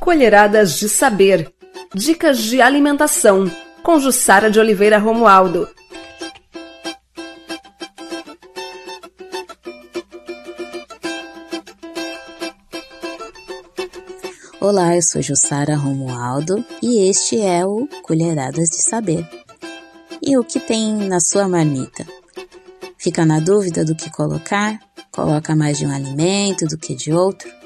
[0.00, 1.52] Colheradas de Saber.
[1.94, 3.50] Dicas de alimentação.
[3.82, 5.68] Com Jussara de Oliveira Romualdo.
[14.60, 19.26] Olá, eu sou Jussara Romualdo e este é o Colheradas de Saber.
[20.22, 22.06] E o que tem na sua marmita?
[22.96, 24.78] Fica na dúvida do que colocar?
[25.10, 27.57] Coloca mais de um alimento do que de outro?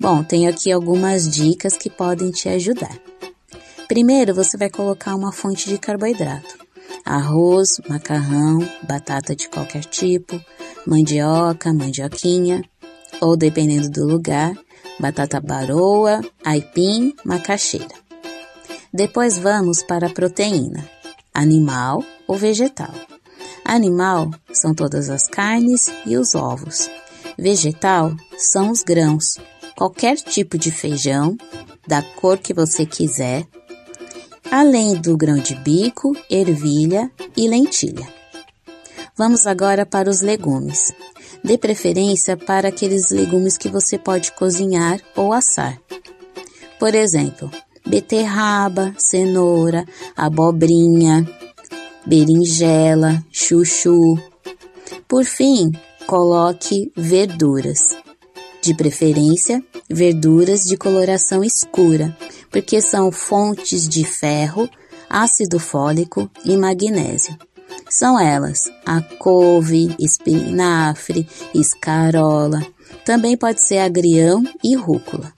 [0.00, 2.98] Bom, tenho aqui algumas dicas que podem te ajudar.
[3.86, 6.56] Primeiro, você vai colocar uma fonte de carboidrato:
[7.04, 10.40] arroz, macarrão, batata de qualquer tipo,
[10.86, 12.64] mandioca, mandioquinha,
[13.20, 14.56] ou dependendo do lugar,
[14.98, 17.94] batata baroa, aipim, macaxeira.
[18.90, 20.88] Depois vamos para a proteína,
[21.34, 22.94] animal ou vegetal.
[23.66, 26.88] Animal são todas as carnes e os ovos.
[27.38, 29.36] Vegetal são os grãos,
[29.76, 31.36] qualquer tipo de feijão,
[31.86, 33.46] da cor que você quiser,
[34.50, 38.06] além do grão de bico, ervilha e lentilha.
[39.16, 40.92] Vamos agora para os legumes.
[41.44, 45.80] Dê preferência para aqueles legumes que você pode cozinhar ou assar.
[46.78, 47.50] Por exemplo,
[47.86, 49.84] beterraba, cenoura,
[50.16, 51.26] abobrinha,
[52.06, 54.18] berinjela, chuchu.
[55.06, 55.70] Por fim,
[56.06, 57.96] coloque verduras
[58.62, 62.16] de preferência verduras de coloração escura,
[62.50, 64.68] porque são fontes de ferro,
[65.08, 67.36] ácido fólico e magnésio.
[67.88, 72.64] São elas a couve, espinafre, escarola,
[73.04, 75.32] também pode ser agrião e rúcula.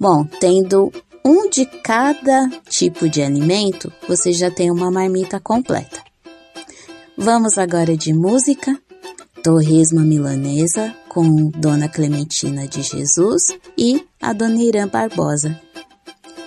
[0.00, 0.92] Bom, tendo
[1.24, 6.02] um de cada tipo de alimento, você já tem uma marmita completa.
[7.16, 8.76] Vamos agora de música
[9.42, 15.58] Torresma Milanesa com Dona Clementina de Jesus e a Dona Irã Barbosa.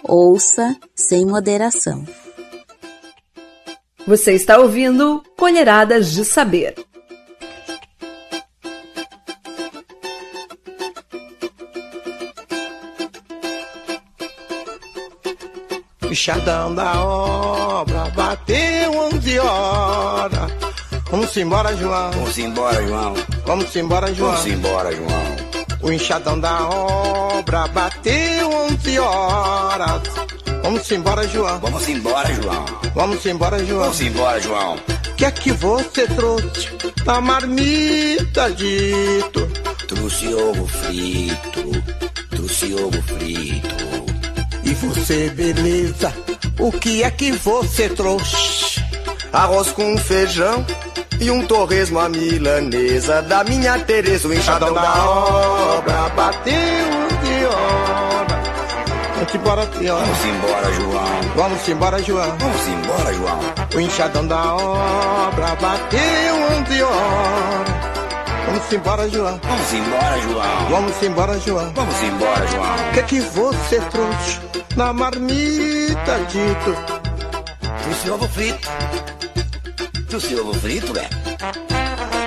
[0.03, 2.05] Ouça sem moderação.
[4.05, 6.75] Você está ouvindo Colheradas de Saber.
[16.01, 20.76] Bichadão da obra, bateu 11 horas.
[21.09, 22.11] Vamos embora, João.
[22.11, 23.13] Vamos embora, João.
[23.45, 24.31] Vamos embora, João.
[24.31, 25.37] Vamos embora, João.
[25.81, 30.01] O enxadão da obra bateu 11 horas.
[30.63, 31.59] Vamos embora, João.
[31.59, 32.65] Vamos embora, João.
[32.93, 33.81] Vamos embora, João.
[33.83, 34.75] Vamos embora, João.
[34.75, 36.69] O que é que você trouxe
[37.05, 39.47] da marmita, dito?
[39.87, 41.83] Trouxe ovo frito.
[42.31, 43.75] Trouxe ovo frito.
[44.63, 46.13] E você, beleza?
[46.59, 48.66] O que é que você trouxe?
[49.37, 50.65] Arroz com feijão
[51.19, 58.41] e um torresmo à milanesa da minha Tereza, o enxadão da obra bateu de hora.
[59.13, 60.05] Vamos embora, senhora.
[60.05, 61.21] Vamos embora, João.
[61.35, 62.37] Vamos embora, João.
[62.39, 63.39] Vamos embora, João.
[63.75, 67.77] O enxadão da obra bateu de hora.
[68.47, 69.39] Vamos embora, João.
[69.43, 70.69] Vamos embora, João.
[70.71, 71.71] Vamos embora, João.
[71.75, 72.75] Vamos embora, João.
[72.89, 74.39] O que é que você trouxe
[74.75, 76.96] na marmita, dito?
[77.87, 78.67] Trouxe ovo frito
[80.19, 81.09] seu ovo frito, é?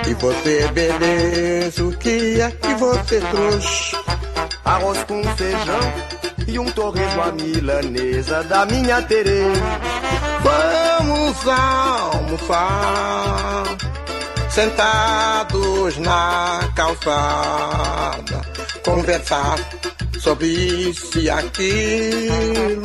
[0.09, 3.95] E você, beleza, o que é que você trouxe?
[4.65, 5.93] Arroz com feijão
[6.47, 9.61] e um torresmo à milanesa da minha Tereza.
[10.41, 11.37] Vamos
[12.09, 12.97] almoçar,
[14.49, 18.41] sentados na calçada,
[18.83, 19.59] conversar
[20.19, 22.81] sobre isso e aquilo,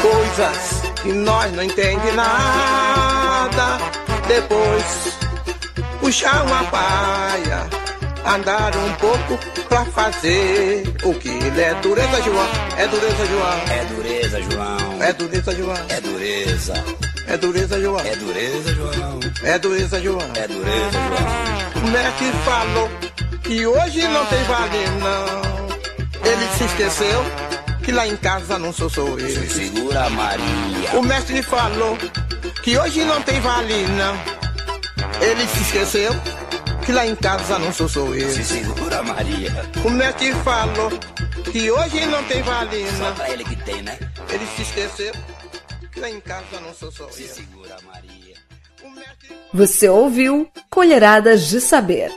[0.00, 3.78] coisas que nós não entendemos nada.
[4.26, 4.84] Depois
[6.00, 7.66] puxar uma paia,
[8.26, 12.48] andar um pouco pra fazer o que é dureza, João.
[12.76, 13.60] É dureza, João.
[13.70, 15.02] É dureza, João.
[15.02, 15.76] É dureza, João.
[15.88, 16.84] É dureza.
[17.28, 18.00] É dureza, João.
[18.00, 19.20] É dureza, João.
[19.44, 20.30] É dureza, João.
[20.34, 21.84] É dureza, João.
[21.84, 22.90] O mestre falou
[23.42, 25.56] que hoje não tem vale, não.
[26.24, 27.45] Ele se esqueceu
[27.86, 29.28] que lá em casa não sou sou eu.
[29.28, 30.98] Se segura, Maria.
[30.98, 31.96] O mestre falou
[32.60, 34.16] que hoje não tem vale, não.
[35.24, 36.10] Ele se esqueceu
[36.84, 38.28] que lá em casa não sou sou eu.
[38.28, 39.52] Se segura, Maria.
[39.84, 40.90] O mestre falou
[41.52, 43.96] que hoje não tem vale, Só pra ele que tem, né?
[44.30, 45.12] Ele se esqueceu
[45.92, 47.28] que lá em casa não sou sou Se eu.
[47.28, 48.34] segura, Maria.
[48.82, 52.10] O mestre Você ouviu Colheradas de Saber.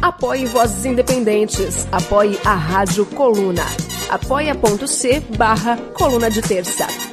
[0.00, 1.86] Apoie Vozes Independentes.
[1.90, 3.64] Apoie a Rádio Coluna.
[4.08, 7.07] apoia.c barra Coluna de Terça.